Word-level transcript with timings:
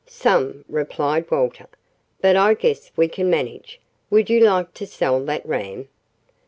"Some," 0.07 0.65
replied 0.67 1.29
Walter. 1.29 1.67
"But 2.21 2.35
I 2.35 2.55
guess 2.55 2.91
we 2.95 3.07
can 3.07 3.29
manage. 3.29 3.79
Would 4.09 4.31
you 4.31 4.39
like 4.39 4.73
to 4.73 4.87
sell 4.87 5.23
that 5.25 5.45
ram?" 5.45 5.89